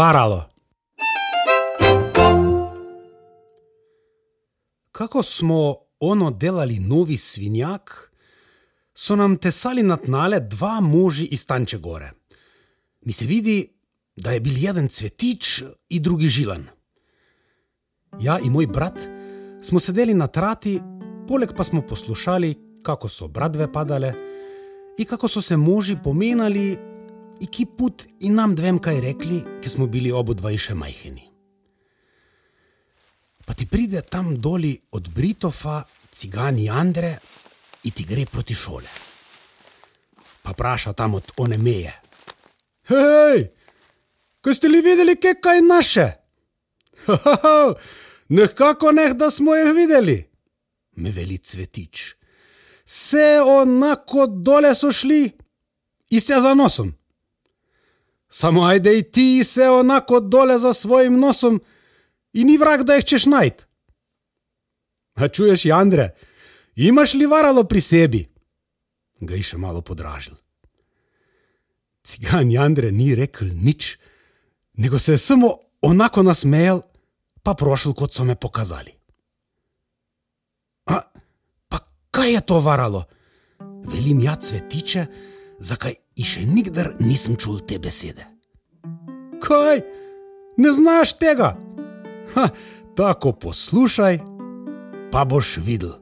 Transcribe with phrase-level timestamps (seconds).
[0.00, 0.44] varalo.
[4.92, 8.12] Kako smo ono delali novi svinjak,
[8.94, 12.10] so nam tesali na tnale dva moži iz Tanče gore.
[13.00, 13.68] Mi se vidi,
[14.16, 16.64] da je bil jeden cvetič in drugi žilan.
[18.20, 18.98] Ja in moj brat
[19.62, 20.80] smo sedeli na trati,
[21.28, 24.12] poleg pa smo poslušali, kako so bradve padale
[24.98, 26.89] in kako so se moži pomenali,
[27.40, 31.24] in ki put in nam dvem kaj rekli, ki smo bili obodvaj še majhni.
[33.46, 35.80] Pa ti pride tam doli od Britofa,
[36.12, 37.16] cigani Andre
[37.82, 38.92] in ti gre proti šole.
[40.42, 41.94] Pa vpraša tam od one meje.
[42.90, 43.48] Hej,
[44.40, 46.06] kaj ste li videli, kaj je naše?
[48.36, 50.16] Nekako ne, da smo jih videli,
[50.96, 52.14] me veli cvetič.
[52.86, 55.30] Vse onako dole so šli
[56.10, 56.99] in se za nosom.
[58.30, 61.60] Samo ajde i ti se onako dole za svojim nosom
[62.32, 63.64] in ni vrag, da jih češ najti.
[65.14, 66.14] A čuješ, Jandre,
[66.76, 68.22] imaš li varalo pri sebi?
[69.20, 70.38] Ga je še malo podražil.
[72.06, 73.98] Cigan Jandre ni rekel nič,
[74.78, 76.80] nego se je samo onako nasmejal,
[77.42, 78.94] pa prošel, kot so me pokazali.
[80.86, 81.02] A,
[81.68, 81.78] pa
[82.10, 83.04] kaj je to varalo?
[83.90, 85.06] Velim ja cvetiče,
[85.58, 88.26] zakaj in še nikdar nisem čul te besede.
[89.40, 89.80] Kaj?
[90.60, 91.54] Ne znaš tega?
[92.34, 92.50] Ha,
[92.96, 94.20] tako poslušaj,
[95.08, 95.96] pa boš videl.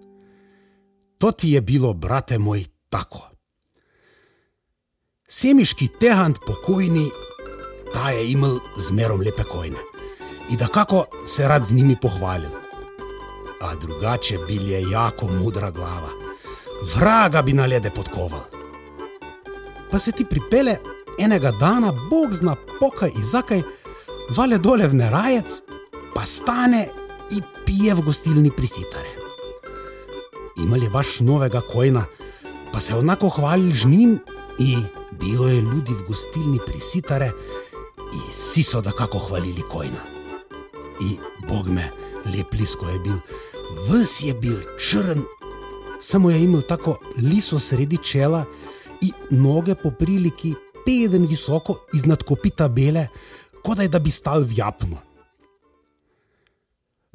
[1.22, 3.22] To ti je bilo, brate moj, tako.
[5.28, 7.06] Semiški tehant pokojni,
[7.94, 9.80] ta je imel zmerom lepe kojne
[10.48, 12.50] in da kako se rad z njimi pohvalil.
[13.60, 16.09] A drugače bil je jako mudra glava,
[16.94, 18.57] vraga bi na lede podkoval.
[19.91, 20.76] Pa se ti pripele
[21.19, 23.62] enega dana, bog zna pokaj in zakaj,
[24.37, 25.62] vale dole v nerajec,
[26.15, 26.88] pa stane
[27.31, 29.09] in pije v gostilni prisitare.
[30.56, 32.04] Imal je baš novega kojna,
[32.72, 34.19] pa se onako hvalil z njim
[34.59, 37.31] in bilo je ljudi v gostilni prisitare
[38.12, 40.03] in vsi so da kako hvalili kojna.
[41.00, 41.16] In
[41.48, 41.91] bog me,
[42.25, 43.19] lep lisko je bil,
[43.88, 45.22] ves je bil črn,
[46.00, 48.44] samo je imel tako liso sredi čela
[49.03, 50.54] in noge po priliki
[50.86, 53.09] peden visoko iznad kopita bele,
[53.64, 54.98] kot da bi stal v japnu.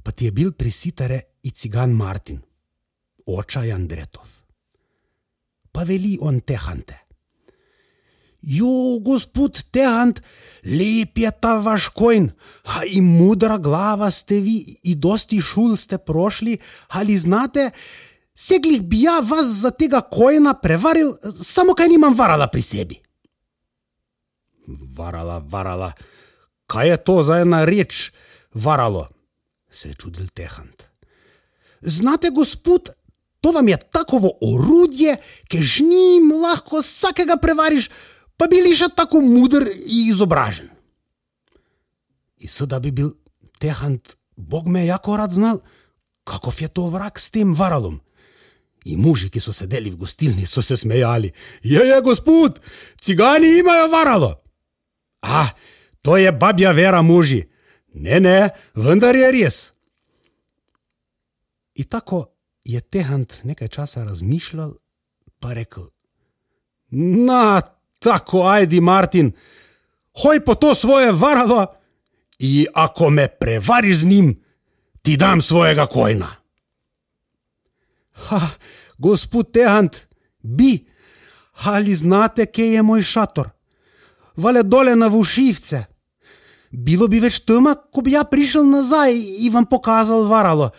[0.03, 2.41] Pa ti je bil prisitare i cigan Martin,
[3.25, 4.27] očaj Andretov.
[5.71, 7.03] Pa veli on tehante.
[8.43, 10.19] Jo, gospod Tehant,
[10.67, 12.27] lep je ta vaš kojn,
[12.75, 16.57] a in mudra glava ste vi, in dosti šul ste prošli,
[16.99, 17.69] ali znate,
[18.35, 22.99] seglih bi ja vas za tega kojna prevaril, samo kaj nimam varala pri sebi.
[24.95, 25.91] Varala, varala,
[26.67, 28.11] kaj je to za ena reč,
[28.53, 29.07] varalo,
[29.71, 30.83] se je čudil Tehant.
[31.81, 32.89] Znate, gospod,
[33.41, 35.17] to vam je takovo orodje,
[35.47, 37.89] ki z njim lahko vsakega prevariš,
[38.37, 40.71] pa bili še tako mudr in izobražen.
[42.43, 43.11] In so da bi bil
[43.59, 45.59] Tehant, Bog me jako rad znal,
[46.23, 47.99] kako je to vrak s tem varalom.
[48.85, 51.31] In muži, ki so sedeli v gostilni, so se smejali.
[51.63, 52.59] Je, je, gospod,
[53.01, 54.31] cigani imajo varalo.
[55.21, 55.47] A,
[56.01, 57.43] to je babja vera muži.
[57.93, 59.57] Ne, ne, vendar je res.
[61.79, 62.25] In tako
[62.63, 64.73] je Tehant nekaj časa razmišljal,
[65.39, 65.87] pa rekel:
[67.25, 67.61] Na,
[67.99, 69.31] tako, ajdi, Martin,
[70.23, 71.65] hoj po to svoje varalo,
[72.39, 74.43] in ako me prevariš z njim,
[75.01, 76.27] ti dam svojega kojna.
[78.13, 78.39] Ha,
[79.03, 79.97] gospod Tehant,
[80.41, 80.85] bi,
[81.67, 83.49] ali znate, kje je moj šator?
[84.35, 85.83] Vale dole na vušivce.
[86.71, 89.13] Bilo bi več tema, ko bi ja prišel nazaj
[89.45, 90.71] in vam pokazal varalo.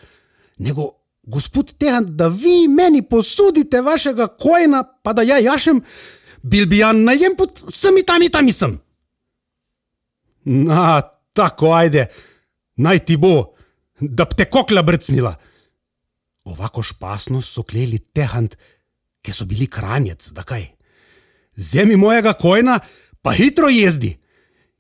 [0.59, 0.89] Nego,
[1.23, 5.81] gospod Tehant, da vi meni posudite vašega kojna, pa da ja jašem,
[6.43, 8.79] bil bi ja najem pod vsemi tam in tam sem.
[10.45, 11.01] Na,
[11.33, 12.09] tako ajde,
[12.77, 13.55] naj ti bo,
[14.01, 15.37] da bi te kokla brcnila.
[16.45, 18.57] Ovako špasno so kleli tehant,
[19.25, 20.67] ki so bili kranjec, da kaj.
[21.57, 22.79] Zemi mojega kojna,
[23.23, 24.13] pa hitro jezdi.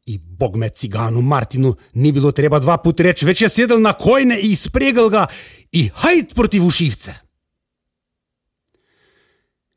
[0.06, 3.94] In bog me ciganu Martinu ni bilo treba dva put reči, več je sedel na
[3.96, 5.24] kojne in spregal ga
[5.72, 7.14] in hajt proti vušivce.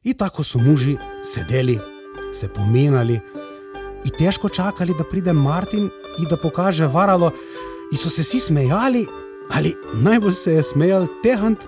[0.03, 1.77] In tako so muži sedeli,
[2.35, 3.19] se pomenali
[4.05, 5.89] in težko čakali, da pride Martin
[6.19, 7.31] in da pokaže varalo,
[7.91, 9.05] in so se vsi smejali,
[9.51, 11.63] ali najbolj se je smejal Tehant,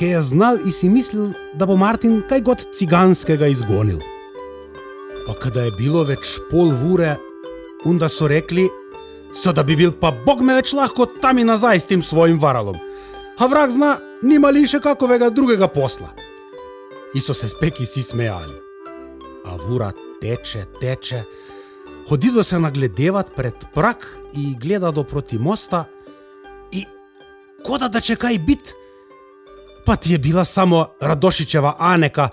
[0.00, 3.98] ki je znal in si mislil, da bo Martin kaj god ciganskega izgonil.
[5.26, 7.18] Pa kada je bilo več pol ure,
[7.84, 8.64] unda so rekli,
[9.36, 12.40] so da bi bil pa Bog me več lahko tam in nazaj s tem svojim
[12.40, 12.80] varalom.
[13.36, 16.08] A vrag zna, nima li še kakovega drugega posla.
[17.12, 18.56] In so se speki si smejali.
[19.52, 19.92] A vura
[20.24, 21.24] teče, teče,
[22.08, 25.84] hodido se nagledevat pred prak in gleda do proti mosta,
[26.72, 26.88] in
[27.66, 28.79] koda da če kaj bit,
[29.90, 32.28] pa ti je bila samo Radošičeva Aneka,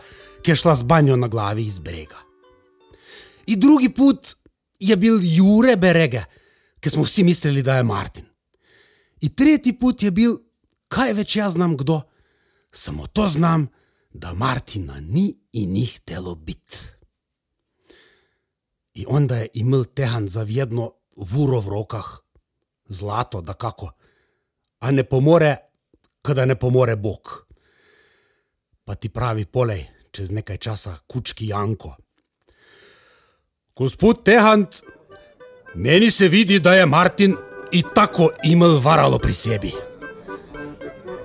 [0.46, 2.20] ki je šla z banjo na glavi iz brega.
[3.50, 4.36] In drugi put
[4.80, 6.22] je bil Jure Berege,
[6.80, 8.26] ki smo vsi mislili, da je Martin.
[9.22, 10.36] In tretji put je bil,
[10.88, 12.02] kaj več jaz znam kdo,
[12.72, 13.66] samo to znam,
[14.14, 16.78] da Martina ni in ni htelo biti.
[19.02, 22.14] In onda je imel tehan zavedno vuro v rokah,
[22.90, 23.90] zlato, da kako,
[24.80, 25.56] a ne pomore,
[26.22, 27.47] kada ne pomore Bog.
[28.88, 29.82] Pa ti pravi polej,
[30.16, 31.92] čez nekaj časa, kučki Janko.
[33.76, 34.80] Gospod Tehant,
[35.76, 37.36] meni se vidi, da je Martin
[37.72, 39.74] in tako imel varalo pri sebi.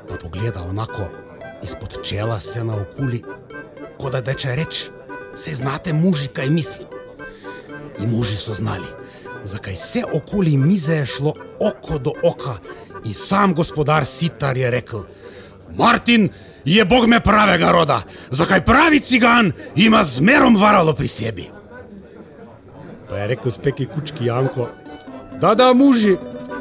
[0.08, 1.06] Pa pogleda onako
[1.62, 3.22] izpod čela se na okuli,
[4.00, 4.88] kot da če reč,
[5.36, 6.88] se znate muži, kaj mislim.
[8.02, 8.90] In muži so znali,
[9.44, 12.58] zakaj se okoli mize je šlo oko do oka,
[13.04, 15.06] in sam gospodar Sitar je rekel:
[15.76, 16.28] Martin
[16.64, 21.48] je bog me pravega roda, zakaj pravi cigan ima zmerom varalo pri sebi.
[23.08, 24.68] Pa je rekel speki kučki Janko:
[25.40, 26.16] Da, da, muži,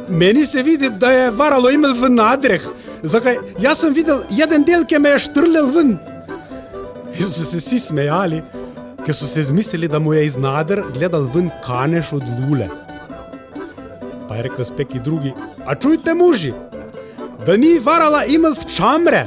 [0.09, 2.61] meni se vidi, da je varalo imel v nadreh.
[3.03, 3.37] Zakaj?
[3.59, 4.23] Jaz sem videl
[4.55, 5.97] en del, ki me je štrlel ven.
[7.19, 8.41] In so se vsi smejali,
[9.05, 12.69] ker so se zmislili, da mu je iz nader gledal ven kaneš od lule.
[14.27, 15.33] Pa je rekel speki drugi:
[15.65, 16.53] A čujte, muži,
[17.45, 19.25] da ni varala imel v čamre.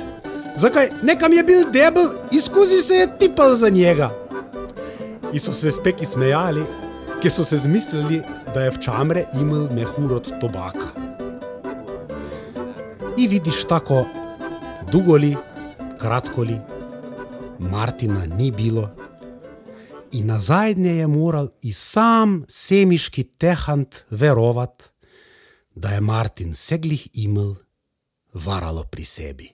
[0.57, 0.91] Zakaj?
[1.03, 4.11] Nekam je bil debel in skozi se je tipal za njega.
[5.33, 6.63] In so se speki smejali,
[7.23, 8.23] ker so se zmislili,
[8.55, 10.93] da je v čamre imel mehur od tobaka.
[13.17, 14.05] In vidiš tako,
[14.93, 15.37] dolgoli,
[15.99, 16.59] kratkoli,
[17.59, 18.91] Martina ni bilo.
[20.13, 24.93] In na zadnje je moral i sam semiški tehant verovat,
[25.75, 27.55] da je Martin seglih imel
[28.35, 29.49] varalo pri sebi.